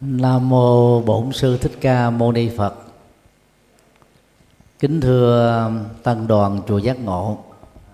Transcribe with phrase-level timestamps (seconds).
[0.00, 2.74] Nam mô Bổn sư Thích Ca Mâu Ni Phật.
[4.78, 7.38] Kính thưa um, tăng đoàn chùa Giác Ngộ.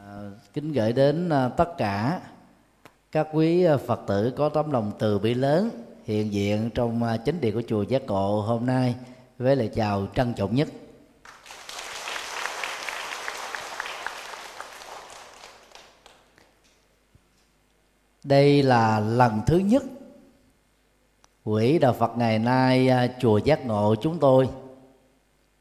[0.07, 2.21] À, kính gửi đến à, tất cả
[3.13, 5.71] các quý à, Phật tử có tấm lòng từ bi lớn
[6.05, 8.95] hiện diện trong chính điện của chùa Giác Ngộ hôm nay
[9.39, 10.69] với lời chào trân trọng nhất.
[18.25, 19.83] Đây là lần thứ nhất
[21.47, 24.49] quỹ đạo phật ngày nay à, chùa giác ngộ chúng tôi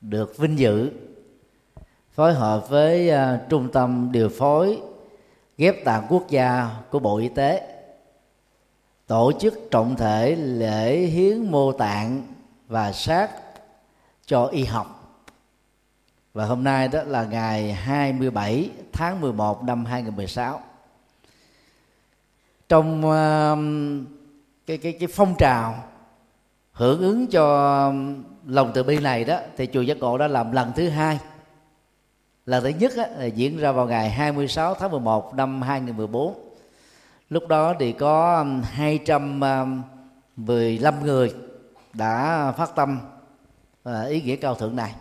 [0.02, 0.92] được vinh dự
[2.12, 4.82] phối hợp với à, trung tâm điều phối
[5.58, 7.78] ghép tạng quốc gia của bộ y tế
[9.08, 12.22] tổ chức trọng thể lễ hiến mô tạng
[12.68, 13.32] và sát
[14.26, 15.20] cho y học.
[16.34, 20.62] Và hôm nay đó là ngày 27 tháng 11 năm 2016
[22.70, 24.15] trong uh,
[24.68, 25.84] cái cái cái phong trào
[26.72, 27.94] hưởng ứng cho
[28.46, 31.20] lòng từ bi này đó thì chùa giác ngộ đã làm lần thứ hai.
[32.46, 36.46] Lần thứ nhất á, là diễn ra vào ngày 26 tháng 11 năm 2014
[37.30, 41.34] lúc đó thì có um, 215 um, người
[41.94, 43.00] đã phát tâm
[43.84, 44.96] à, ý nghĩa cao thượng này.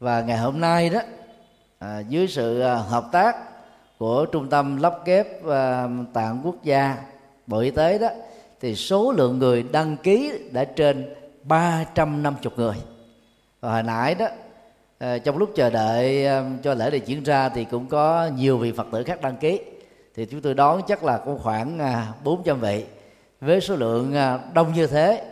[0.00, 1.00] Và ngày hôm nay đó
[1.78, 3.36] à, dưới sự à, hợp tác
[3.98, 6.96] của trung tâm lắp ghép à, tạng quốc gia
[7.46, 8.08] bộ y tế đó
[8.64, 12.74] thì số lượng người đăng ký đã trên 350 người.
[13.60, 14.26] Và hồi nãy đó
[14.98, 18.58] ờ, trong lúc chờ đợi ờ, cho lễ này diễn ra thì cũng có nhiều
[18.58, 19.60] vị phật tử khác đăng ký.
[20.14, 22.84] Thì chúng tôi đoán chắc là có khoảng à, 400 vị.
[23.40, 25.24] Với số lượng à, đông như thế,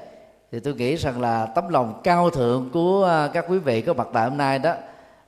[0.52, 3.92] thì tôi nghĩ rằng là tấm lòng cao thượng của à, các quý vị có
[3.92, 4.74] mặt tại hôm nay đó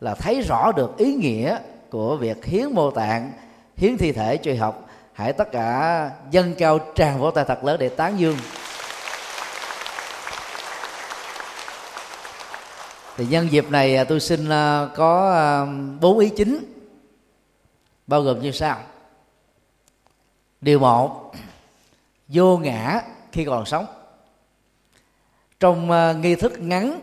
[0.00, 1.58] là thấy rõ được ý nghĩa
[1.90, 3.32] của việc hiến mô tạng,
[3.76, 7.76] hiến thi thể cho học hãy tất cả dân cao tràn vỗ tay thật lớn
[7.80, 8.36] để tán dương.
[13.16, 15.66] Thì nhân dịp này à, tôi xin à, có à,
[16.00, 16.58] bốn ý chính,
[18.06, 18.80] bao gồm như sau.
[20.60, 21.32] Điều một,
[22.28, 23.00] vô ngã
[23.32, 23.86] khi còn sống.
[25.60, 27.00] Trong nghi thức ngắn,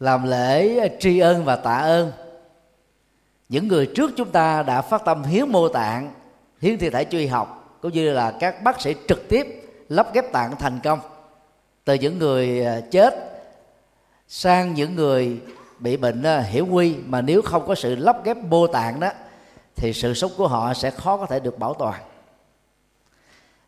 [0.00, 2.12] làm lễ tri ân và tạ ơn,
[3.48, 6.19] những người trước chúng ta đã phát tâm hiến mô tạng
[6.60, 9.46] hiến thi thể truy học, cũng như là các bác sĩ trực tiếp
[9.88, 11.00] lắp ghép tạng thành công.
[11.84, 13.14] Từ những người à, chết
[14.28, 15.40] sang những người
[15.78, 19.00] bị bệnh à, hiểm hiểu quy mà nếu không có sự lắp ghép mô tạng
[19.00, 19.10] đó,
[19.76, 22.00] thì sự sống của họ sẽ khó có thể được bảo toàn.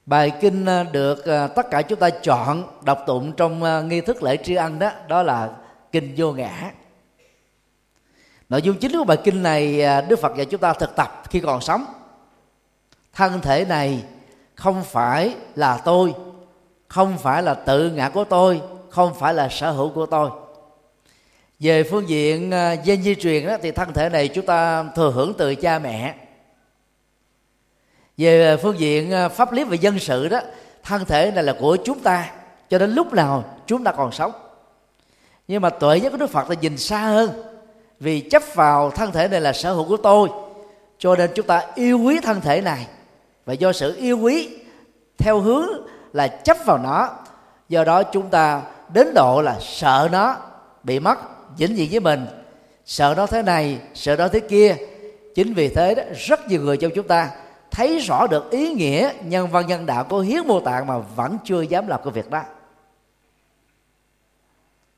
[0.07, 1.25] Bài kinh à, được
[1.57, 5.23] tất cả chúng ta chọn đọc tụng trong nghi thức lễ tri ân đó đó
[5.23, 5.51] là
[5.93, 6.71] kinh vô ngã.
[8.49, 11.41] Nội dung chính của bài kinh này đức phật dạy chúng ta thực tập khi
[11.41, 11.85] còn sống
[13.13, 14.05] thân thể này
[14.55, 16.15] không phải là tôi
[16.89, 20.31] không phải là tự ngã của tôi không phải là sở hữu của tôi.
[21.61, 24.85] Về phương diện à, uh, gen di truyền đó, thì thân thể này chúng ta
[24.97, 26.15] thừa hưởng từ cha mẹ.
[28.17, 30.41] Về phương diện à, pháp lý và dân sự đó
[30.83, 32.31] thân thể này là của chúng ta
[32.71, 34.33] cho đến lúc nào chúng ta còn sống.
[35.49, 37.31] Nhưng mà tuệ giác của đức phật là nhìn xa hơn
[38.01, 40.29] vì chấp vào thân thể này là sở hữu của tôi
[40.99, 42.87] cho nên chúng ta yêu quý thân thể này
[43.45, 44.49] và do sự yêu quý
[45.19, 45.69] theo hướng
[46.13, 47.09] là chấp vào nó,
[47.69, 50.37] do đó chúng ta đến độ là sợ nó
[50.83, 51.19] bị mất
[51.57, 52.27] vĩnh viễn với mình.
[52.85, 54.77] Sợ nó thế này, sợ nó thế kia.
[55.35, 57.31] Chính vì thế đó, rất nhiều người trong chúng ta
[57.71, 61.39] thấy rõ được ý nghĩa nhân văn nhân đạo của hiến mô tạng mà vẫn
[61.45, 62.43] chưa dám làm cái việc đó.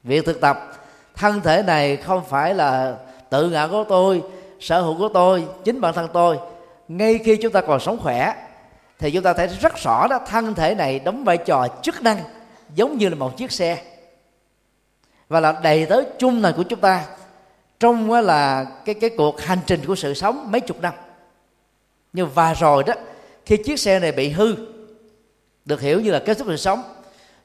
[0.03, 0.73] Việc thực tập
[1.15, 2.97] thân thể này không phải là
[3.31, 4.23] tự ngã của tôi,
[4.61, 6.39] sở hữu của tôi, chính bản thân tôi
[6.89, 8.35] ngay khi chúng ta còn sống khỏe,
[8.99, 12.19] thì chúng ta thấy rất rõ đó, thân thể này đóng vai trò chức năng
[12.75, 13.83] giống như là một chiếc xe.
[15.29, 17.05] Và là đầy tới chung này của chúng ta
[17.81, 20.95] trong là cái cái cuộc hành trình của sự sống mấy chục năm.
[22.13, 22.95] Nhưng và rồi đó,
[23.47, 24.55] khi chiếc xe này bị hư,
[25.65, 26.83] được hiểu như là kết thúc sự sống,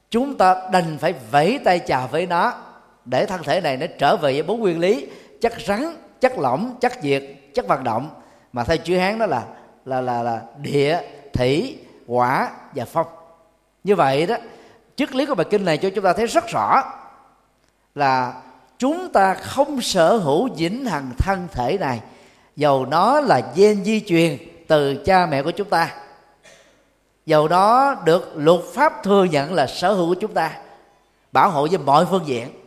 [0.10, 2.54] chúng ta đành phải vẫy tay chào với nó
[3.06, 5.08] để thân thể này nó trở về với bốn nguyên lý
[5.42, 8.19] chất rắn chất lỏng chất diệt chất vận động
[8.54, 9.44] mà theo chữ hán đó là
[9.86, 11.02] là là là địa,
[11.34, 13.08] thủy, quả và phong.
[13.84, 14.36] Như vậy đó,
[14.96, 16.84] triết lý của bài kinh này cho chúng ta thấy rất rõ
[17.96, 18.34] là
[18.78, 22.02] chúng ta không sở hữu vĩnh hằng thân thể này,
[22.56, 24.38] dầu nó là gen di truyền
[24.68, 25.96] từ cha mẹ của chúng ta.
[27.26, 30.58] Dầu đó được luật pháp thừa nhận là sở hữu của chúng ta,
[31.32, 32.59] bảo hộ với mọi phương diện.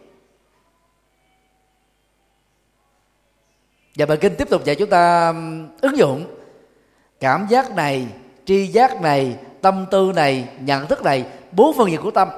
[3.96, 5.34] Và bài kinh tiếp tục dạy chúng ta
[5.80, 6.24] ứng dụng
[7.20, 8.06] cảm giác này,
[8.44, 12.28] tri giác này, tâm tư này, nhận thức này, bốn phương diện của tâm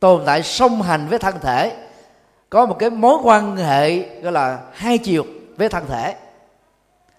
[0.00, 1.72] tồn tại song hành với thân thể.
[2.50, 5.24] Có một cái mối quan hệ gọi là hai chiều
[5.56, 6.14] với thân thể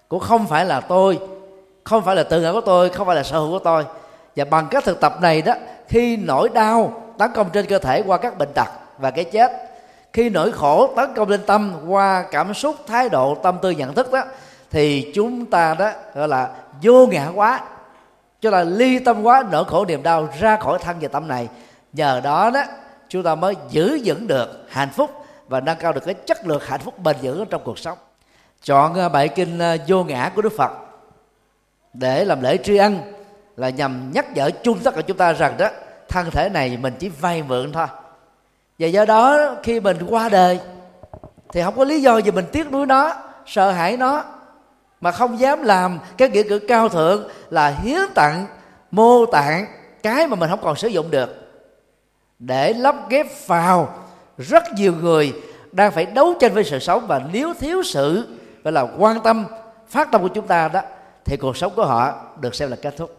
[0.08, 1.18] cũng không phải là tôi,
[1.84, 3.84] không phải là tự ngã của tôi, không phải là sở hữu của tôi.
[4.36, 5.54] Và bằng các thực tập này đó,
[5.88, 8.68] khi nỗi đau tấn công trên cơ thể qua các bệnh tật
[8.98, 9.65] và cái chết
[10.16, 13.94] khi nỗi khổ tấn công lên tâm qua cảm xúc, thái độ, tâm tư, nhận
[13.94, 14.24] thức đó,
[14.70, 16.50] thì chúng ta đó gọi là
[16.82, 17.60] vô ngã quá.
[18.40, 21.48] Cho là ly tâm quá, nỗi khổ, niềm đau ra khỏi thân và tâm này.
[21.92, 22.62] Nhờ đó đó,
[23.08, 25.10] chúng ta mới giữ vững được hạnh phúc
[25.48, 27.98] và nâng cao được cái chất lượng hạnh phúc bền vững trong cuộc sống.
[28.62, 30.70] Chọn ờ, bài kinh ờ, vô ngã của đức phật.
[31.92, 32.98] Để làm lễ tri ân
[33.56, 35.68] là nhằm nhắc nhở chung tất cả chúng ta rằng đó,
[36.08, 37.86] thân thể này mình chỉ vay mượn thôi
[38.78, 40.60] và do đó, khi mình qua đời,
[41.52, 43.14] thì không có lý do gì mình tiếc nuối nó,
[43.46, 44.24] sợ hãi nó,
[45.00, 48.46] mà không dám làm cái nghĩa cử cao thượng là hiến tặng,
[48.90, 49.66] mô tạng
[50.02, 51.30] cái mà mình không còn sử dụng được.
[52.38, 53.94] Để lắp ghép vào,
[54.38, 55.32] rất nhiều người
[55.72, 58.26] đang phải đấu tranh với sự sống và nếu thiếu sự
[58.64, 59.46] gọi là quan tâm,
[59.88, 60.80] phát tâm của chúng ta đó,
[61.24, 63.16] thì cuộc sống của họ được xem là kết thúc.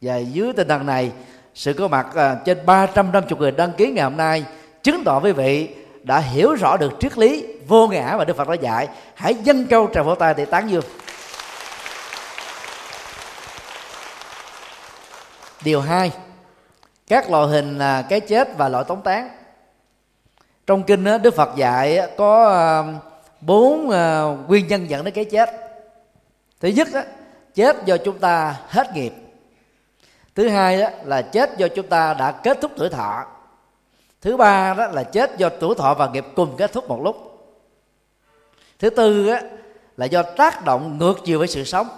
[0.00, 1.12] Và dưới tinh thần này
[1.54, 4.44] sự có mặt à, trên 350 người đăng ký ngày hôm nay
[4.82, 5.68] chứng tỏ quý vị
[6.02, 8.88] đã hiểu rõ được triết lý vô ngã mà Đức Phật đã dạy.
[9.14, 10.84] Hãy dâng câu tràng vỗ tay để tán dương.
[15.64, 16.12] Điều hai,
[17.06, 19.28] các loại hình à, cái chết và loại tống tán.
[20.66, 22.82] Trong kinh Đức Phật dạy có à,
[23.40, 23.86] bốn
[24.48, 25.50] nguyên nhân dẫn đến cái chết.
[26.60, 26.88] Thứ nhất
[27.54, 29.21] chết do chúng ta hết nghiệp
[30.34, 33.24] thứ hai đó là chết do chúng ta đã kết thúc tuổi thọ.
[34.20, 37.16] Thứ ba đó là chết do tuổi thọ và nghiệp cùng kết thúc một lúc.
[38.78, 39.42] Thứ tư á,
[39.96, 41.88] là do tác động ngược chiều với sự sống.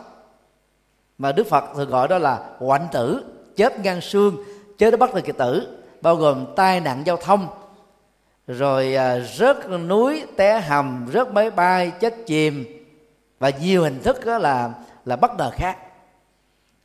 [1.18, 3.24] Mà đức phật thường gọi đó là hoạn tử
[3.56, 4.36] chết ngang xương
[4.78, 7.48] chết đến bắt được kiệt tử bao gồm tai nạn giao thông
[8.46, 12.64] rồi à, rớt núi té hầm rớt máy bay chết chìm
[13.38, 14.70] và nhiều hình thức đó là
[15.04, 15.76] là bất ngờ khác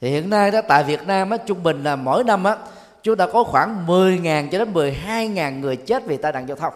[0.01, 2.57] thì hiện nay đó tại Việt Nam á, trung bình là mỗi năm á
[3.03, 6.73] chúng ta có khoảng 10.000 cho đến 12.000 người chết vì tai nạn giao thông.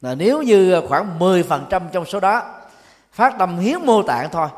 [0.00, 2.42] Là nếu như khoảng 10% trong số đó
[3.12, 4.48] phát tâm hiến mô tạng thôi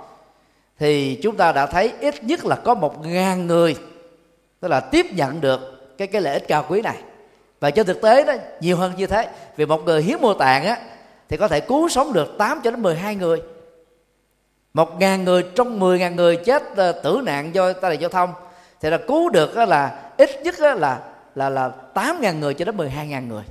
[0.78, 3.76] thì chúng ta đã thấy ít nhất là có một ngàn người
[4.60, 5.60] tức là tiếp nhận được
[5.98, 6.96] cái cái lợi ích cao quý này.
[7.60, 10.64] Và trên thực tế đó nhiều hơn như thế vì một người hiến mô tạng
[10.64, 10.78] á
[11.28, 13.42] thì có thể cứu sống được 8 cho đến 12 người
[14.74, 18.10] một ngàn người trong mười ngàn người chết uh, tử nạn do tai nạn giao
[18.10, 18.32] thông.
[18.80, 21.00] Thì là cứu được uh, là ít nhất uh, là
[21.34, 23.42] là là tám ngàn người cho đến mười hai ngàn người.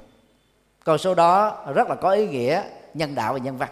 [0.83, 2.63] Con số đó rất là có ý nghĩa
[2.93, 3.69] nhân đạo và nhân văn.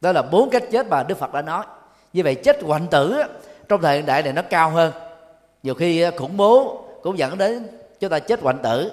[0.00, 1.64] Đó là bốn cách chết mà đức phật đã nói.
[2.12, 3.22] Như vậy chết hoạnh tử
[3.68, 4.92] trong thời hiện đại này nó cao hơn.
[5.62, 7.66] Nhiều khi khủng bố cũng dẫn đến
[8.00, 8.92] chúng ta chết hoạnh tử.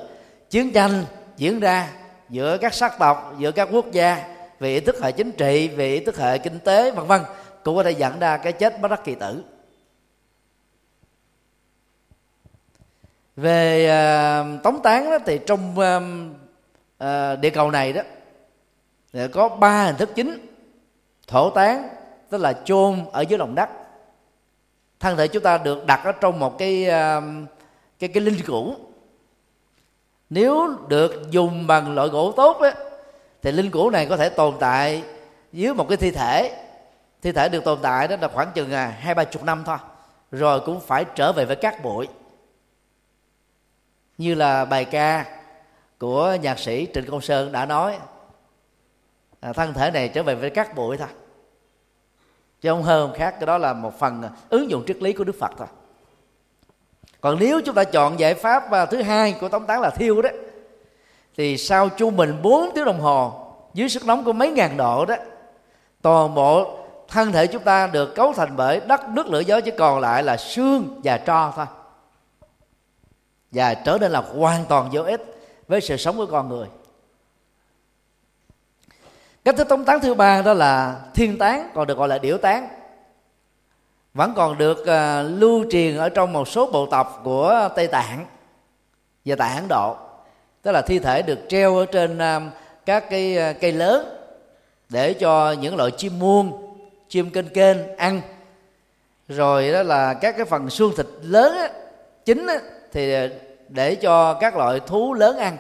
[0.49, 1.05] Chiến tranh
[1.37, 1.89] diễn ra
[2.29, 5.93] giữa các sắc tộc giữa các quốc gia về ý thức hệ chính trị về
[5.93, 7.21] ý thức hệ kinh tế vân vân.
[7.63, 9.43] Cũng có thể dẫn ra cái chết bất đắc kỳ tử.
[13.35, 16.03] Về uh, tống tán đó, thì trong uh,
[17.03, 18.01] uh, địa cầu này đó
[19.13, 20.47] thì có ba hình thức chính.
[21.27, 21.89] Thổ tán
[22.29, 23.69] tức là chôn ở dưới lòng đất.
[24.99, 27.23] Thân thể chúng ta được đặt ở trong một cái uh,
[27.99, 28.75] cái cái linh cũ
[30.29, 32.73] nếu được dùng bằng loại gỗ tốt ấy,
[33.47, 35.03] thì linh cữu này có thể tồn tại
[35.51, 36.65] dưới một cái thi thể.
[37.21, 39.77] Thi thể được tồn tại đó là khoảng chừng à, hai ba chục năm thôi.
[40.31, 42.07] Rồi cũng phải trở về với các bụi.
[44.17, 45.25] Như là bài ca
[45.99, 47.97] của nhạc sĩ trịnh công sơn đã nói
[49.39, 51.09] à, thân thể này trở về với các bụi thôi.
[52.61, 55.23] Chứ không hơn không khác cái đó là một phần ứng dụng triết lý của
[55.23, 55.67] đức phật thôi.
[57.21, 60.21] Còn nếu chúng ta chọn giải pháp à, thứ hai của tống tán là thiêu
[60.21, 60.29] đó
[61.37, 63.33] thì sau trung bình 4 tiếng đồng hồ
[63.73, 65.15] dưới sức nóng của mấy ngàn độ đó
[66.01, 66.77] toàn bộ
[67.07, 70.23] thân thể chúng ta được cấu thành bởi đất nước lửa gió chỉ còn lại
[70.23, 71.65] là xương và tro thôi.
[73.51, 75.21] Và trở nên là hoàn toàn vô ích
[75.67, 76.67] với sự sống của con người.
[79.45, 82.37] Cách thức tống tán thứ ba đó là thiên tán còn được gọi là điểu
[82.37, 82.67] tán.
[84.13, 88.25] Vẫn còn được uh, lưu truyền ở trong một số bộ tộc của tây tạng
[89.25, 90.06] và tại ấn độ
[90.61, 92.41] tức là thi thể được treo ở trên à,
[92.85, 94.17] các cái à, cây lớn
[94.89, 96.77] để cho những loại chim muông,
[97.09, 98.21] chim kênh kênh ăn.
[99.27, 101.69] Rồi đó là các cái phần xương thịt lớn á,
[102.25, 102.55] chính á,
[102.91, 103.27] thì à,
[103.69, 105.57] để cho các loại thú lớn ăn.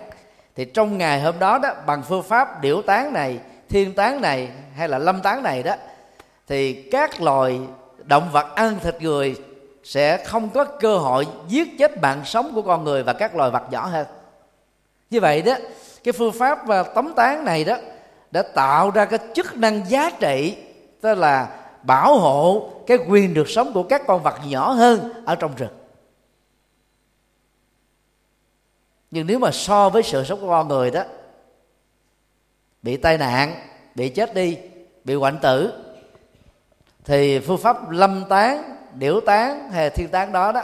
[0.55, 3.39] Thì trong ngày hôm đó đó bằng phương pháp điểu tán này
[3.69, 5.75] thiên tán này hay là lâm tán này đó
[6.47, 7.59] thì các loài
[8.03, 9.35] động vật ăn thịt người
[9.83, 13.51] sẽ không có cơ hội giết chết mạng sống của con người và các loài
[13.51, 14.07] vật nhỏ hơn
[15.09, 15.55] như vậy đó,
[16.03, 17.77] cái phương pháp và tống tán này đó
[18.31, 20.57] đã tạo ra cái chức năng giá trị,
[21.01, 25.35] tức là bảo hộ cái quyền được sống của các con vật nhỏ hơn ở
[25.35, 25.73] trong rừng.
[29.11, 31.03] Nhưng nếu mà so với sự sống của con người đó,
[32.81, 33.55] bị tai nạn,
[33.95, 34.57] bị chết đi,
[35.03, 35.73] bị hoạnh tử,
[37.05, 40.63] thì phương pháp lâm tán, điểu tán hay thiên tán đó đó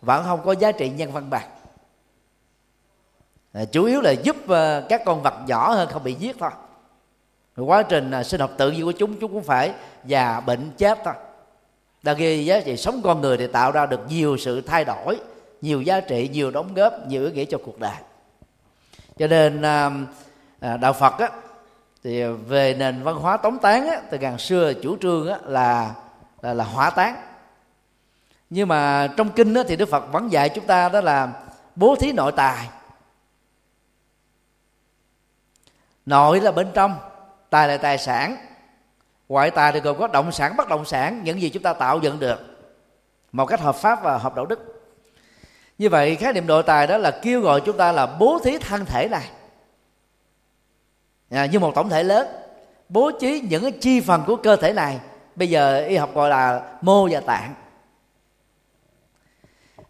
[0.00, 1.46] vẫn không có giá trị nhân văn bạc
[3.52, 6.50] à, chủ yếu là giúp à, các con vật nhỏ hơn không bị giết thôi.
[7.56, 9.72] Quá trình à, sinh học tự nhiên của chúng chúng cũng phải
[10.04, 11.14] già bệnh chết thôi.
[12.02, 15.20] Đa khi giá trị sống con người thì tạo ra được nhiều sự thay đổi
[15.60, 17.96] nhiều giá trị nhiều đóng góp nhiều ý nghĩa cho cuộc đời.
[19.18, 19.90] Cho nên à,
[20.80, 21.30] đạo phật á,
[22.04, 25.94] thì về nền văn hóa tống tán á, từ ngàn xưa chủ trương á, là
[26.42, 27.16] là là hỏa tán
[28.50, 31.28] nhưng mà trong kinh á, thì đức phật vẫn dạy chúng ta đó là
[31.76, 32.68] bố thí nội tài.
[36.10, 36.96] Nội là bên trong
[37.50, 38.36] tài là tài sản.
[39.28, 41.98] Ngoại tài thì gồm có động sản bất động sản những gì chúng ta tạo
[41.98, 42.40] dựng được.
[43.32, 44.82] Một cách hợp pháp và hợp đạo đức.
[45.78, 48.58] Như vậy khái niệm nội tài đó là kêu gọi chúng ta là bố thí
[48.58, 49.30] thân thể này.
[51.30, 52.28] À, như một tổng thể lớn.
[52.88, 55.00] Bố trí những cái chi phần của cơ thể này.
[55.36, 57.54] Bây giờ y học gọi là mô và tạng.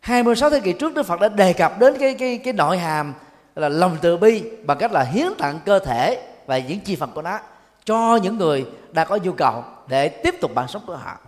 [0.00, 3.14] 26 thế kỷ trước Đức Phật đã đề cập đến cái cái cái nội hàm
[3.60, 7.10] là lòng từ bi bằng cách là hiến tặng cơ thể và những chi phần
[7.14, 7.38] của nó
[7.84, 11.18] cho những người đã có nhu cầu để tiếp tục bản sống của họ.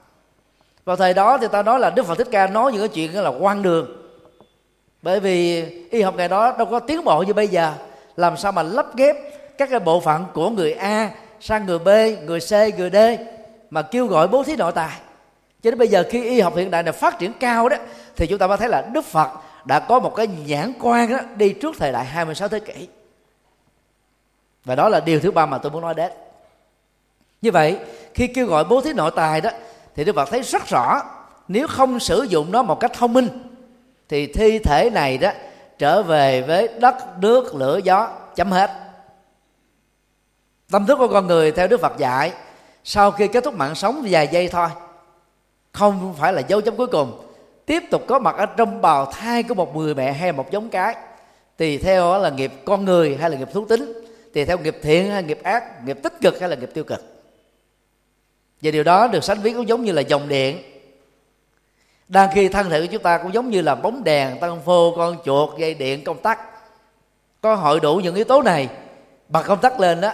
[0.85, 3.23] Vào thời đó thì ta nói là Đức Phật Thích Ca nói những cái chuyện
[3.23, 3.87] là quan đường.
[5.03, 7.73] Bởi vì y học ngày đó đâu có tiến bộ như bây giờ.
[8.17, 9.17] Làm sao mà lắp ghép
[9.59, 11.11] các cái bộ phận của người A
[11.41, 11.89] sang người B,
[12.25, 12.97] người C, người D
[13.71, 14.99] mà kêu gọi bố thí nội tài.
[15.63, 17.77] Cho đến bây giờ khi y học hiện đại này phát triển cao đó
[18.17, 19.29] thì chúng ta mới thấy là Đức Phật
[19.65, 22.89] đã có một cái nhãn quan đó đi trước thời đại 26 thế kỷ.
[24.65, 26.13] Và đó là điều thứ ba mà tôi muốn nói đến.
[27.43, 27.79] Như vậy,
[28.15, 29.51] khi kêu gọi bố thí nội tài đó
[29.95, 31.03] thì Đức Phật thấy rất rõ
[31.49, 33.29] nếu không sử dụng nó một cách thông minh
[34.09, 35.31] thì thi thể này đó
[35.79, 38.71] trở về với đất nước lửa gió chấm hết
[40.71, 42.33] tâm thức của con người theo đức phật dạy
[42.85, 44.69] sau khi kết thúc mạng sống vài giây thôi
[45.73, 47.32] không phải là dấu chấm cuối cùng
[47.67, 50.71] tiếp tục có mặt ở trong bào thai của một người mẹ hay một giống
[50.71, 50.97] cái.
[51.57, 53.93] Tùy theo là nghiệp con người hay là nghiệp thú tính.
[54.35, 57.05] Tùy theo nghiệp thiện hay nghiệp ác, nghiệp tích cực hay là nghiệp tiêu cực.
[58.63, 60.63] Và điều đó được sánh ví cũng giống như là dòng điện.
[62.09, 64.95] Đang khi thân thể của chúng ta cũng giống như là bóng đèn tăng phô,
[64.97, 66.41] con chuột, dây điện, công tắc.
[67.41, 68.69] Có hội đủ những yếu tố này.
[69.29, 70.13] Bật công tắc lên đó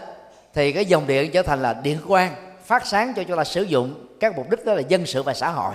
[0.54, 3.62] thì cái dòng điện trở thành là điện quang phát sáng cho chúng ta sử
[3.62, 5.74] dụng các mục đích đó là dân sự và xã hội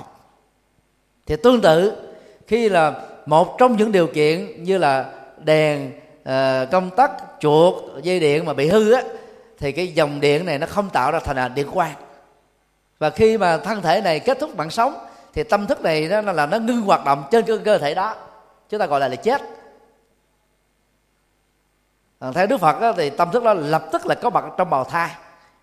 [1.25, 1.94] thì tương tự
[2.48, 2.94] khi là
[3.25, 5.92] một trong những điều kiện như là đèn
[6.24, 9.01] ờ, công tắc chuột dây điện mà bị hư á
[9.58, 11.96] thì cái dòng điện này nó không tạo ra thành là điện quang.
[13.00, 14.94] Và khi mà thân thể này kết thúc mạng sống
[15.34, 18.15] thì tâm thức này nó là nó ngưng hoạt động trên cơ, cơ thể đó
[18.70, 19.42] chúng ta gọi là là chết.
[22.20, 24.70] Ờ, theo đức phật đó, thì tâm thức đó lập tức là có mặt trong
[24.70, 25.10] bào thai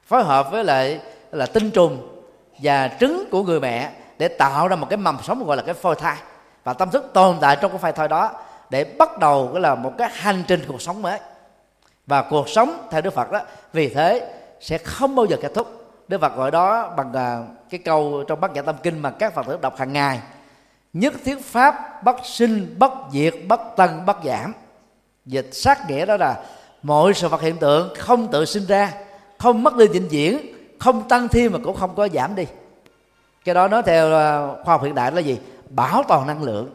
[0.07, 1.01] phối hợp với lại
[1.33, 2.23] là tinh trùng
[2.59, 5.75] và trứng của người mẹ để tạo ra một cái mầm sống gọi là cái
[5.75, 6.17] phôi thai.
[6.65, 8.33] Và tâm thức tồn tại trong cái phôi thai đó
[8.71, 11.19] để bắt đầu cái là một cái hành trình cuộc sống mới.
[12.07, 13.41] Và cuộc sống theo đức phật đó,
[13.73, 15.67] vì thế sẽ không bao giờ kết thúc.
[16.09, 17.39] Đức phật gọi đó bằng à,
[17.71, 20.21] cái câu trong bát nhã tâm kinh mà các phật tử đọc hàng ngày,
[20.93, 24.53] nhất thiết pháp bất sinh, bất diệt, bất tăng bất giảm.
[25.27, 26.37] Dịch sát nghĩa đó là
[26.83, 28.93] mọi sự vật hiện tượng không tự sinh ra,
[29.39, 30.39] không mất đi vĩnh viễn,
[30.79, 32.45] không tăng thêm mà cũng không có giảm đi
[33.45, 35.39] cái đó nói theo à, khoa học hiện đại là gì?
[35.69, 36.71] Bảo toàn năng lượng.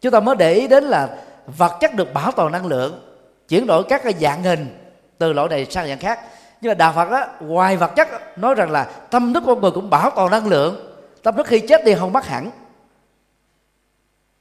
[0.00, 1.08] Chúng ta mới để ý đến là
[1.46, 3.00] vật chất được bảo toàn năng lượng
[3.48, 4.78] chuyển đổi các cái dạng hình
[5.18, 6.20] từ loại này sang dạng khác.
[6.60, 9.70] Nhưng mà đạo phật đó ngoài vật chất nói rằng là tâm thức con người
[9.70, 10.94] cũng bảo toàn năng lượng.
[11.22, 12.50] Tâm thức khi chết đi không mất hẳn.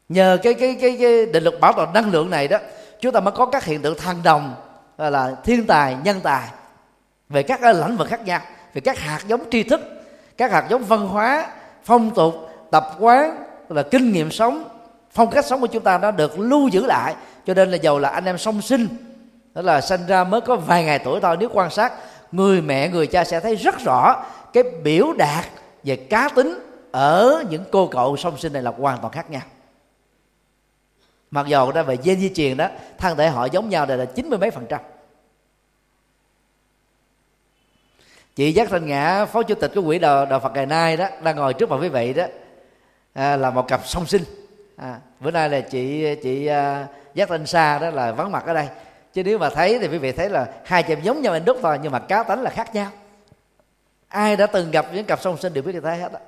[0.09, 2.57] Nhờ cái cái cái, cái định luật bảo toàn năng lượng này đó
[2.99, 4.55] chúng ta mới có các hiện tượng thăng đồng
[4.97, 6.47] là thiên tài nhân tài
[7.29, 8.41] về các à, lĩnh vực khác nhau
[8.73, 9.81] về các hạt giống tri thức
[10.37, 11.47] các hạt giống văn hóa,
[11.83, 14.63] phong tục, tập quán là kinh nghiệm sống,
[15.11, 17.15] phong cách sống của chúng ta nó được lưu giữ lại.
[17.45, 18.87] Cho nên là giàu là anh em song sinh,
[19.53, 21.37] đó là sinh ra mới có vài ngày tuổi thôi.
[21.39, 21.93] Nếu quan sát,
[22.31, 25.45] người mẹ, người cha sẽ thấy rất rõ cái biểu đạt
[25.83, 26.59] về cá tính
[26.91, 29.41] ở những cô cậu song sinh này là hoàn toàn khác nhau.
[31.31, 32.67] Mặc dù đó về gen di truyền đó
[32.97, 34.79] thân thể họ giống nhau đều là chín mươi mấy phần trăm.
[38.37, 41.07] Chị giác thanh ngã phó chủ tịch của quỹ đạo, đạo phật ngày nay đó
[41.23, 42.23] đang ngồi trước mặt quý vị đó
[43.13, 44.23] à, là một cặp song sinh.
[44.75, 48.53] À, bữa nay là chị chị uh, giác thanh sa đó là vắng mặt ở
[48.53, 48.67] đây.
[49.13, 51.45] Chứ nếu mà thấy thì quý vị thấy là hai chị em giống nhau anh
[51.45, 52.91] đúc thôi nhưng mà cá tánh là khác nhau.
[54.07, 56.19] Ai đã từng gặp những cặp song sinh đều biết như thế hết đó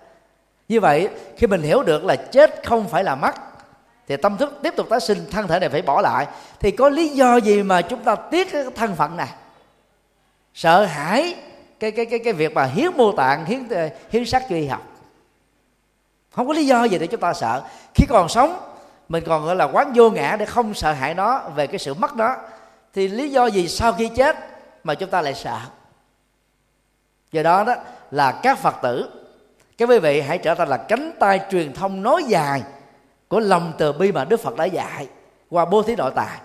[0.70, 3.36] như vậy khi mình hiểu được là chết không phải là mất
[4.08, 6.28] thì tâm thức tiếp tục tái sinh thân thể này phải bỏ lại
[6.60, 9.30] thì có lý do gì mà chúng ta tiếc cái thân phận này?
[10.54, 11.36] Sợ hãi
[11.80, 14.68] cái cái cái cái việc mà hiến mô tạng, hiến ờ, hiến xác cho y
[14.68, 14.82] học.
[16.32, 17.64] Không có lý do gì để chúng ta sợ.
[17.96, 18.60] Khi còn sống,
[19.10, 21.94] mình còn gọi là quán vô ngã để không sợ hãi nó về cái sự
[21.94, 22.36] mất đó.
[22.94, 24.36] Thì lý do gì sau khi chết
[24.84, 25.58] mà chúng ta lại sợ?
[27.32, 27.76] Do đó đó
[28.12, 29.10] là các phật tử,
[29.78, 32.64] các quý vị hãy trở thành là cánh tay truyền thông nói dài
[33.28, 35.08] của lòng từ bi mà đức phật đã dạy
[35.50, 36.38] qua bố thí nội tài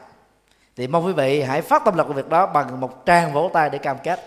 [0.77, 3.51] thì mong quý vị hãy phát tâm lực của việc đó bằng một tràng vỗ
[3.53, 4.21] tay để cam kết.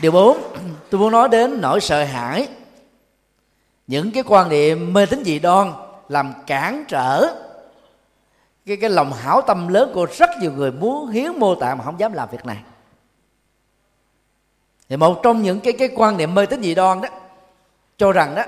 [0.00, 0.42] Điều bốn
[0.90, 2.48] tôi muốn nói đến nỗi sợ hãi.
[3.86, 5.72] Những cái quan niệm mê tín dị đoan
[6.08, 7.26] làm cản trở
[8.66, 11.84] cái cái lòng hảo tâm lớn của rất nhiều người muốn hiến mô tạng mà
[11.84, 12.58] không dám làm việc này.
[14.88, 17.08] Thì một trong những cái cái quan niệm mê tín dị đoan đó
[17.98, 18.42] cho rằng đó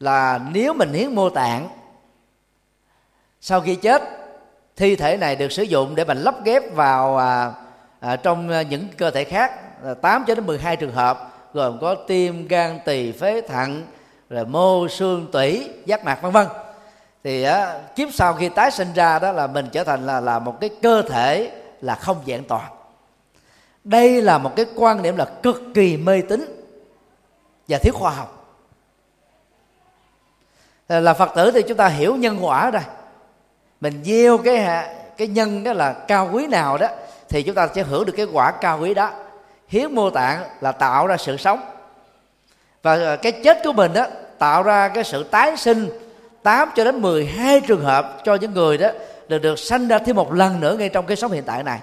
[0.00, 1.68] là nếu mình hiến mô tạng
[3.40, 4.02] sau khi chết
[4.76, 7.52] thi thể này được sử dụng để mình lắp ghép vào à,
[8.00, 11.78] à, trong à, những cơ thể khác là 8 cho đến 12 trường hợp gồm
[11.80, 13.86] có tim gan tỳ phế thận
[14.30, 16.46] rồi mô xương tủy giác mạc vân vân.
[17.24, 20.38] Thì á, kiếp sau khi tái sinh ra đó là mình trở thành là là
[20.38, 22.70] một cái cơ thể là không vẹn toàn.
[23.84, 26.62] Đây là một cái quan niệm là cực kỳ mê tín
[27.68, 28.56] và thiếu khoa học.
[30.88, 32.82] Ờ, là phật tử thì chúng ta hiểu nhân quả đây
[33.80, 36.88] mình gieo cái cái nhân đó là cao quý nào đó
[37.28, 39.10] thì chúng ta sẽ hưởng được cái quả cao quý đó
[39.70, 41.60] hiến mô tạng là tạo ra sự sống.
[42.82, 44.06] Và ờ, cái chết của mình đó
[44.38, 45.88] tạo ra cái sự tái sinh
[46.42, 48.88] 8 cho đến 12 trường hợp cho những người đó
[49.28, 51.78] được được sanh ra thêm một lần nữa ngay trong cái sống hiện tại này.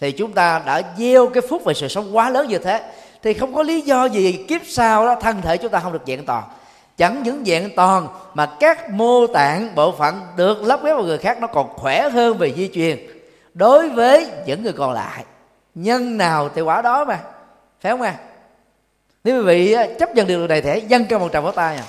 [0.00, 2.82] Thì chúng ta đã gieo cái phúc về sự sống quá lớn như thế,
[3.22, 6.06] thì không có lý do gì kiếp sau đó thân thể chúng ta không được
[6.06, 6.44] vẹn toàn.
[6.96, 11.18] Chẳng những vẹn toàn mà các mô tạng, bộ phận được lắp ghép vào người
[11.18, 12.98] khác nó còn khỏe hơn về di truyền
[13.54, 15.24] đối với những người còn lại
[15.74, 17.18] nhân nào thì quả đó mà.
[17.80, 18.16] Phải không à
[19.24, 21.76] nếu quý vị chấp nhận được điều này thể dân cho một tràng pháo tay
[21.76, 21.84] à.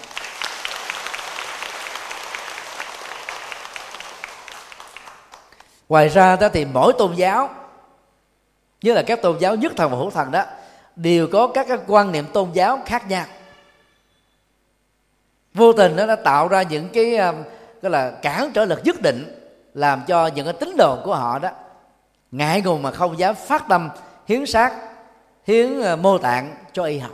[5.90, 7.50] Ngoài ra đó thì mỗi tôn giáo,
[8.82, 10.44] như là các tôn giáo nhất thần và hữu thần đó,
[10.96, 13.26] đều có các cái quan niệm tôn giáo khác nhau.
[15.54, 17.18] Vô tình nó đã tạo ra những cái
[17.82, 21.40] gọi là cản trở lực nhất định, làm cho những cái tín đồ của họ
[21.40, 21.50] đó
[22.32, 23.90] ngại ngùng mà không dám phát tâm
[24.28, 24.74] hiến xác,
[25.48, 27.12] hiến ờ, mô tạng cho y học.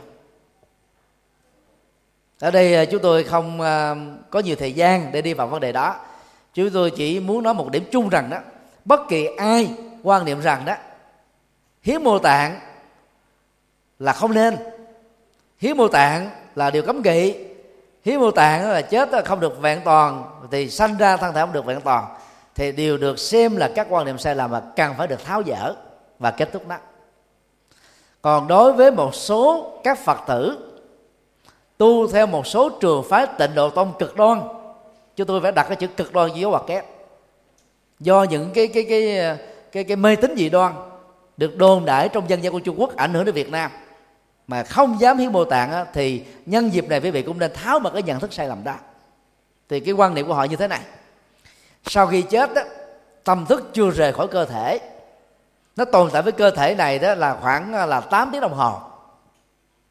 [2.40, 3.96] Ở đây ờ, chúng tôi không ờ,
[4.30, 5.96] có nhiều thời gian để đi vào vấn đề đó.
[6.54, 8.38] Chúng tôi chỉ muốn nói một điểm chung rằng đó
[8.84, 9.70] bất kỳ ai
[10.02, 10.74] quan niệm rằng đó
[11.82, 12.60] hiến mô tạng
[13.98, 14.56] là không nên.
[15.58, 17.34] Hiến mô tạng là điều cấm kỵ.
[18.04, 21.52] Hiến mô tạng là chết không được vẹn toàn thì sanh ra thân thể không
[21.52, 22.17] được vẹn toàn
[22.58, 25.42] thì đều được xem là các quan niệm sai lầm và cần phải được tháo
[25.46, 25.74] dỡ
[26.18, 26.76] và kết thúc nó
[28.22, 30.58] còn đối với một số các phật tử
[31.76, 34.40] tu theo một số trường phái tịnh độ tông cực đoan
[35.18, 36.84] chúng tôi phải đặt cái chữ cực đoan dưới dấu hoặc kép.
[38.00, 39.36] Do những cái cái cái
[39.72, 40.74] cái cái mê tín dị đoan
[41.36, 43.70] được đồn đại trong dân gian của Trung Quốc ảnh hưởng đến Việt Nam
[44.46, 47.52] mà không dám hiến mô tạng á, thì nhân dịp này quý vị cũng nên
[47.54, 48.74] tháo mà cái nhận thức sai lầm đó.
[49.68, 50.80] Thì cái quan niệm của họ như thế này
[51.88, 52.62] sau khi chết đó,
[53.24, 54.80] tâm thức chưa rời khỏi cơ thể.
[55.76, 58.54] Nó tồn tại với cơ thể này đó là khoảng à, là 8 tiếng đồng
[58.54, 58.80] hồ.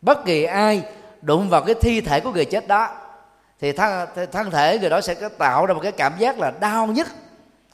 [0.01, 0.83] Bất kỳ ai
[1.21, 2.89] đụng vào cái thi thể của người chết đó
[3.59, 6.87] thì thân, thân thể người đó sẽ tạo ra một cái cảm giác là đau
[6.87, 7.07] nhất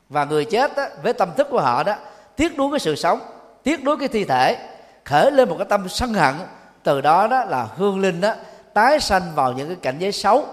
[0.09, 1.95] và người chết đó, với tâm thức của họ đó
[2.35, 3.19] tiếc nuối cái sự sống
[3.63, 4.57] tiếc nuối cái thi thể
[5.05, 6.35] khởi lên một cái tâm sân hận.
[6.83, 8.33] Từ đó đó là hương linh đó
[8.73, 10.45] tái sanh vào những cái cảnh giới xấu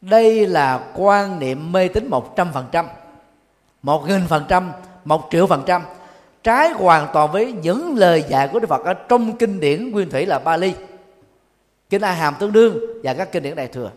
[0.00, 2.86] đây là quan niệm mê tín một trăm phần trăm,
[3.82, 4.72] một nghìn phần trăm,
[5.04, 5.82] một triệu phần trăm.
[6.42, 10.10] Trái hoàn toàn với những lời dạy của Đức Phật ở trong kinh điển nguyên
[10.10, 10.74] thủy là Bali.
[11.90, 13.90] Kinh A Hàm tương đương và các kinh điển Đại thừa.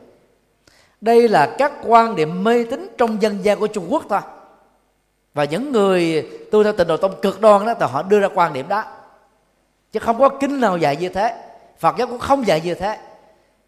[1.01, 4.19] Đây là các quan niệm mê tín trong dân gian của Trung Quốc thôi.
[5.33, 8.27] Và những người tu theo tình độ tông cực đoan đó, thì họ đưa ra
[8.35, 8.83] quan điểm đó.
[9.91, 11.35] Chứ không có kinh nào dạy như thế.
[11.79, 12.97] Phật giáo cũng không dạy như thế.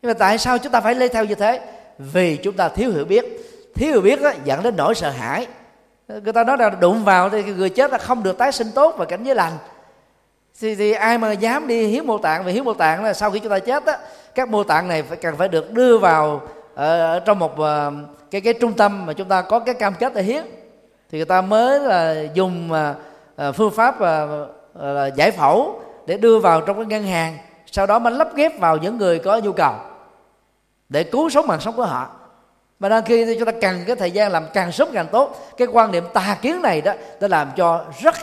[0.01, 1.61] Nhưng mà tại sao chúng ta phải lấy theo như thế?
[1.97, 3.25] Vì chúng ta thiếu hiểu biết.
[3.75, 5.47] Thiếu hiểu biết đó, dẫn đến nỗi sợ hãi.
[6.07, 8.95] Người ta nói là đụng vào thì người chết là không được tái sinh tốt
[8.97, 9.53] và cảnh giới lành.
[10.59, 13.31] Thì, thì ai mà dám đi hiến mô tạng vì hiến mô tạng là sau
[13.31, 13.97] khi chúng ta chết á
[14.35, 16.41] các mô tạng này phải cần phải được đưa vào
[16.75, 17.93] ở trong một uh,
[18.31, 20.43] cái cái trung tâm mà chúng ta có cái cam kết để hiến.
[21.11, 26.39] Thì người ta mới là dùng uh, phương pháp uh, uh, giải phẫu để đưa
[26.39, 27.37] vào trong cái ngân hàng
[27.71, 29.73] sau đó mới lắp ghép vào những người có nhu cầu
[30.93, 32.09] để cứu sống mạng sống của họ.
[32.79, 35.53] Mà đang khi chúng ta cần cái thời gian làm càng sớm càng tốt.
[35.57, 38.15] Cái quan niệm tà kiến này đó đã làm cho rất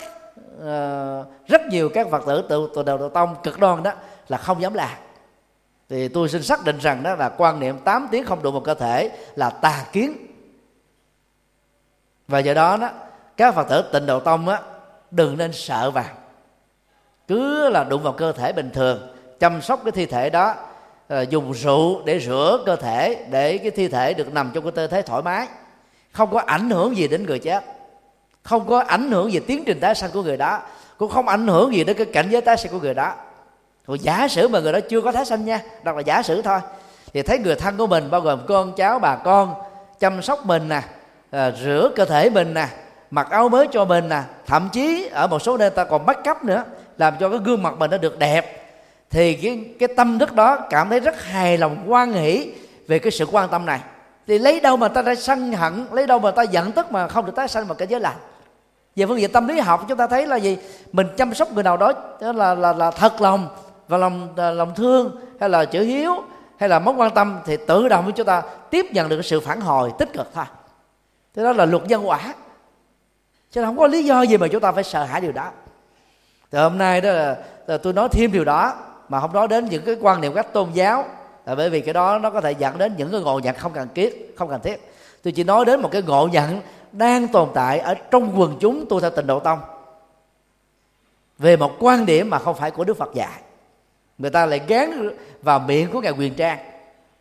[0.59, 3.93] uh, rất nhiều các phật tử tự từ đầu đầu tông cực đoan đó
[4.29, 4.91] là không dám làm.
[5.89, 8.63] Thì tôi xin xác định rằng đó là quan niệm 8 tiếng không đụng vào
[8.63, 10.17] cơ thể là tà kiến.
[12.29, 12.91] Và do đó đó
[13.37, 14.61] các phật tử tịnh độ tông á
[15.11, 16.15] đừng nên sợ vàng,
[17.29, 20.55] cứ là đụng vào cơ thể bình thường chăm sóc cái thi thể đó
[21.11, 24.73] Ờ, dùng rượu để rửa cơ thể để cái thi thể được nằm trong cái
[24.73, 25.47] tư thế thoải mái.
[26.13, 27.65] Không có ảnh hưởng gì đến người chết.
[28.43, 30.59] Không có ảnh hưởng gì tiến trình tái sanh của người đó.
[30.99, 33.13] Cũng không ảnh hưởng gì đến cái cảnh giới tái sanh của người đó.
[33.87, 36.43] Còn giả sử mà người đó chưa có tái sanh nha đó là giả sử
[36.43, 36.59] thôi
[37.13, 39.55] thì thấy người thân của mình bao gồm con cháu bà con
[40.01, 40.83] chăm sóc mình nè
[41.31, 42.67] à, rửa cơ thể mình nè
[43.11, 46.19] mặc áo mới cho mình nè thậm chí ở một số nơi ta còn bắt
[46.25, 46.65] cấp nữa
[46.99, 48.60] làm cho cái gương mặt mình nó được đẹp
[49.11, 52.53] thì cái cái tâm thức đó cảm thấy rất hài lòng quan hỷ
[52.89, 53.81] về cái sự quan tâm này.
[54.27, 57.09] Thì lấy đâu mà ta đã sân hận lấy đâu mà ta giận tức mà
[57.09, 58.17] không được tái sanh vào cái giới lành?
[58.97, 60.59] Về phương diện tâm lý học chúng ta thấy là gì?
[60.93, 63.49] Mình chăm sóc người nào đó là là là thật lòng
[63.89, 66.13] và lòng à, lòng thương hay là chữ hiếu
[66.57, 69.41] hay là mối quan tâm thì tự động với chúng ta tiếp nhận được sự
[69.41, 70.45] phản hồi tích cực thôi.
[71.35, 72.35] Thế đó là luật nhân quả.
[73.51, 75.51] Cho nên không có lý do gì mà chúng ta phải sợ hãi điều đó.
[76.51, 78.75] Thì hôm nay đó là, là tôi nói thêm điều đó
[79.11, 81.05] mà không nói đến những cái quan niệm cách tôn giáo
[81.47, 83.73] là bởi vì cái đó nó có thể dẫn đến những cái ngộ nhận không
[83.73, 84.93] cần thiết không cần thiết.
[85.23, 86.61] Tôi chỉ nói đến một cái ngộ nhận
[86.93, 89.59] đang tồn tại ở trong quần chúng tu theo tịnh độ tông.
[91.39, 93.43] Về một quan điểm mà không phải của đức phật dạy.
[94.19, 95.11] Người ta lại gán
[95.43, 96.59] vào miệng của ngài quyền trang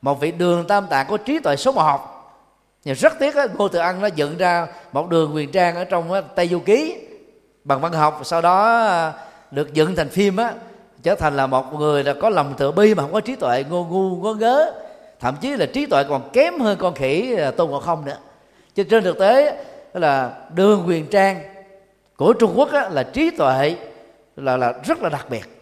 [0.02, 1.99] một vị đường tam tạng có trí tuệ số một
[2.84, 5.84] nhưng rất tiếc đó, ngô tự ăn nó dựng ra một đường quyền trang ở
[5.84, 6.97] trong tây du ký
[7.63, 9.13] bằng văn học sau đó à,
[9.52, 10.54] được dựng thành phim á
[11.03, 13.63] trở thành là một người là có lòng tự bi mà không có trí tuệ
[13.69, 14.71] ngu ngu ngớ ngớ.
[15.19, 18.17] Thậm chí là trí tuệ còn kém hơn con khỉ à, tôn ngộ không nữa.
[18.75, 21.43] Chứ trên thực tế là đường quyền trang
[22.17, 23.75] của trung quốc á, là trí tuệ
[24.35, 25.62] là là rất là đặc biệt.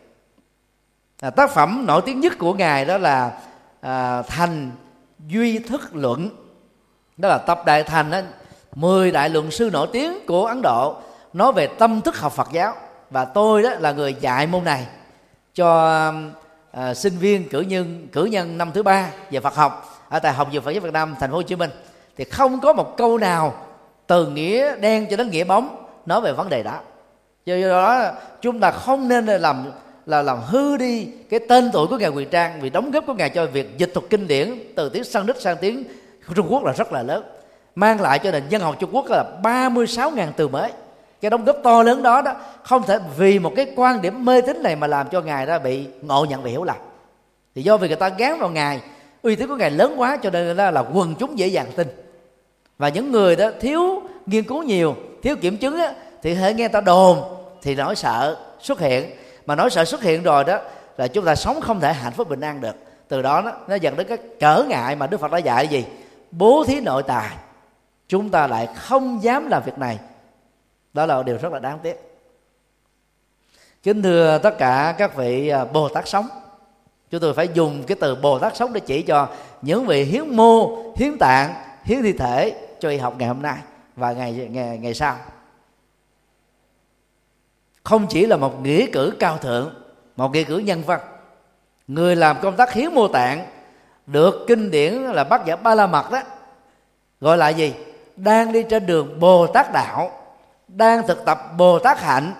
[1.22, 3.32] À, tác phẩm nổi tiếng nhất của ngài đó là
[3.82, 4.72] à, thành
[5.28, 6.30] duy thức luận.
[7.18, 8.24] Đó là tập đại thành á,
[8.76, 10.96] 10 đại luận sư nổi tiếng của ấn độ
[11.34, 12.76] nói về tâm thức học phật giáo.
[13.10, 14.88] Và tôi đó là người dạy môn này
[15.58, 16.12] cho
[16.72, 20.34] à, sinh viên cử nhân cử nhân năm thứ ba về Phật học ở tại
[20.34, 21.70] học viện Phật giáo Việt Nam thành phố Hồ Chí Minh.
[22.18, 23.66] Thì không có một câu nào
[24.08, 26.80] từ nghĩa đen cho đến nghĩa bóng nói về vấn đề đó.
[27.46, 29.72] Do đó chúng ta không nên làm
[30.06, 33.14] là làm hư đi cái tên tuổi của ngài quyền trang vì đóng góp của
[33.14, 35.84] ngài cho việc dịch thuật kinh điển từ tiếng sanskrit sang tiếng
[36.36, 37.24] trung quốc là rất là lớn
[37.76, 40.72] mang lại cho nền dân học trung quốc là 36.000 từ mới
[41.22, 44.42] cái đóng góp to lớn đó đó không thể vì một cái quan điểm mê
[44.42, 46.78] tín này mà làm cho ngài đó bị ngộ nhận và hiểu lầm.
[47.56, 48.82] Thì do vì người ta gán vào ngài
[49.22, 51.88] uy tín của ngài lớn quá cho nên là, là quần chúng dễ dàng tin.
[52.78, 56.68] Và những người đó thiếu nghiên cứu nhiều thiếu kiểm chứng á, thì hãy nghe
[56.68, 57.24] ta đồn
[57.62, 59.12] thì nỗi sợ xuất hiện.
[59.46, 60.60] Mà nỗi sợ xuất hiện rồi đó
[60.98, 62.76] là chúng ta sống không thể hạnh phúc bình an được.
[63.08, 65.86] Từ đó nó nó dẫn đến cái trở ngại mà đức phật đã dạy gì?
[66.32, 67.30] Bố thí nội tài.
[68.08, 70.00] Chúng ta lại không dám làm việc này
[70.98, 71.96] đó là điều rất là đáng tiếc.
[73.84, 76.28] Kính thưa tất cả các vị à, bồ tát sống,
[77.10, 79.28] chúng tôi phải dùng cái từ bồ tát sống để chỉ cho
[79.62, 83.58] những vị hiến mô, hiến tạng, hiến thi thể cho y học ngày hôm nay
[83.96, 85.18] và ngày ngày ngày sau.
[87.84, 89.74] Không chỉ là một nghĩa cử cao thượng,
[90.16, 91.00] một nghĩa cử nhân văn.
[91.88, 93.46] Người làm công tác hiến mô tạng
[94.08, 96.22] được kinh điển là bác giả ba la mật đó,
[97.22, 97.74] gọi là gì?
[98.16, 100.12] Đang đi trên đường bồ tát đạo
[100.68, 102.34] đang thực tập bồ tát hạnh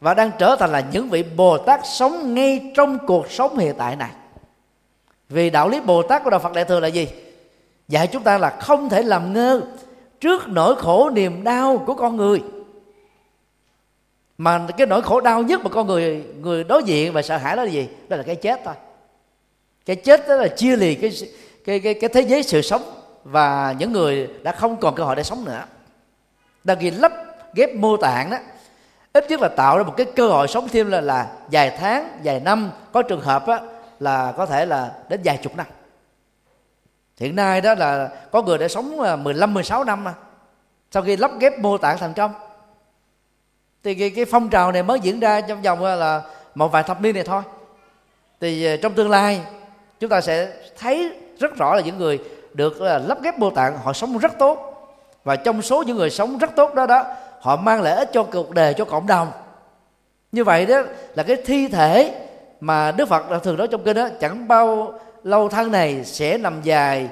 [0.00, 3.74] và đang trở thành là những vị bồ tát sống ngay trong cuộc sống hiện
[3.78, 4.10] tại này.
[5.28, 7.08] Vì đạo lý bồ tát của đạo phật đại thừa là gì?
[7.88, 9.62] Dạy chúng ta là không thể làm ngơ
[10.20, 12.42] trước nỗi khổ niềm đau của con người.
[14.38, 17.56] Mà cái nỗi khổ đau nhất mà con người người đối diện và sợ hãi
[17.56, 17.88] đó là gì?
[18.08, 18.74] Đó là cái chết thôi.
[19.86, 21.12] Cái chết đó là chia lì cái
[21.64, 22.82] cái cái cái thế giới sự sống
[23.24, 25.64] và những người đã không còn cơ hội để sống nữa.
[26.64, 27.12] Đang ghi lấp
[27.54, 28.36] ghép mô tạng đó
[29.12, 32.18] ít nhất là tạo ra một cái cơ hội sống thêm là là vài tháng
[32.24, 32.70] vài năm.
[32.92, 33.60] Có trường hợp á,
[34.00, 35.66] là có thể là đến vài chục năm.
[37.20, 40.14] Hiện nay đó là có người đã sống à, 15 16 năm mà.
[40.90, 42.34] Sau khi lắp ghép mô tạng thành công
[43.84, 46.22] thì cái, cái phong trào này mới diễn ra trong vòng à, là
[46.54, 47.42] một vài thập niên này thôi.
[48.40, 49.40] Thì à, trong tương lai
[50.00, 52.18] chúng ta sẽ thấy rất rõ là những người
[52.54, 54.68] được lắp ghép mô tạng họ sống rất tốt.
[55.24, 57.04] Và trong số những người sống rất tốt đó đó
[57.42, 59.30] họ mang lợi ích cho cuộc đời cho cộng đồng.
[60.32, 60.82] Như vậy đó
[61.14, 62.26] là cái thi thể
[62.60, 66.38] mà đức phật đã thường nói trong kinh đó chẳng bao lâu thân này sẽ
[66.38, 67.08] nằm dài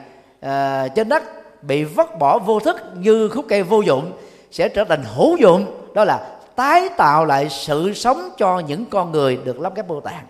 [0.46, 0.50] uh,
[0.94, 1.22] trên đất
[1.62, 4.12] bị vứt bỏ vô thức như khúc cây vô dụng
[4.50, 5.90] sẽ trở thành hữu dụng.
[5.94, 10.00] Đó là tái tạo lại sự sống cho những con người được lắp ghép mô
[10.00, 10.26] tạng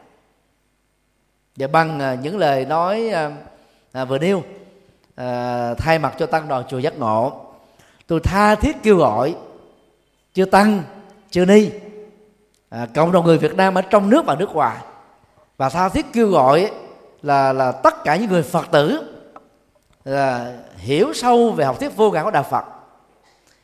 [1.56, 3.32] và bằng uh, những lời nói uh,
[4.02, 7.32] uh, vừa nêu uh, thay mặt cho tăng đoàn chùa giác ngộ
[8.06, 9.34] tôi tha thiết kêu gọi
[10.34, 10.82] chưa tăng
[11.30, 11.70] chưa ni
[12.68, 14.76] à, cộng đồng người Việt Nam ở trong nước và nước ngoài.
[15.56, 16.70] Và tha thiết kêu gọi
[17.22, 19.14] là là tất cả những người Phật tử
[20.04, 22.64] là hiểu sâu về học thuyết vô ngã của đạo Phật.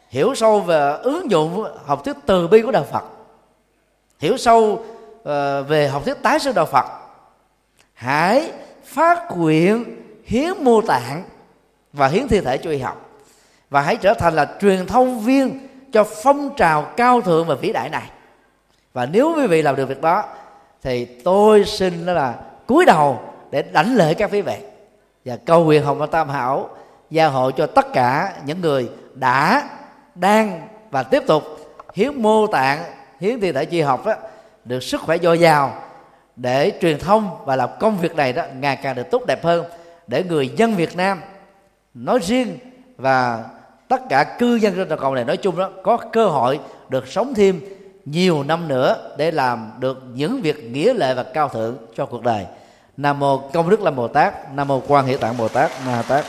[0.09, 3.05] Hiểu sâu về ứng dụng học thuyết từ bi của đạo Phật.
[4.18, 5.29] Hiểu sâu uh,
[5.68, 6.87] về học thuyết tái sinh đạo Phật.
[7.94, 8.52] Hãy
[8.85, 9.85] phát nguyện
[10.24, 11.24] hiến mô tạng
[11.92, 13.11] và hiến thi thể cho y học.
[13.70, 17.72] Và hãy trở thành là truyền thông viên cho phong trào cao thượng và vĩ
[17.72, 18.11] đại này.
[18.92, 20.25] Và nếu quý vị làm được việc đó
[20.83, 22.35] thì tôi xin đó là
[22.66, 23.20] cúi đầu
[23.51, 24.57] để đảnh lễ các quý vị.
[25.25, 26.68] Và cầu nguyện hồng và tam hảo
[27.11, 29.68] gia hộ cho tất cả những người đã
[30.14, 31.42] đang và tiếp tục
[31.94, 32.85] hiến mô tạng
[33.20, 34.14] hiến thi thể chi học đó,
[34.64, 35.83] được sức khỏe dồi dào
[36.37, 39.64] để truyền thông và làm công việc này đó ngày càng được tốt đẹp hơn
[40.07, 41.20] để người dân Việt Nam
[41.94, 42.59] nói riêng
[42.96, 43.44] và
[43.88, 47.09] tất cả cư dân trên toàn cầu này nói chung đó, có cơ hội được
[47.09, 47.61] sống thêm
[48.05, 52.22] nhiều năm nữa để làm được những việc nghĩa lệ và cao thượng cho cuộc
[52.22, 52.46] đời.
[52.96, 56.03] Nam mô công đức lâm bồ tát, nam mô quan hệ tạng bồ tát, na
[56.03, 56.25] tát.